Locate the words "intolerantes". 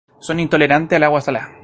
0.39-0.95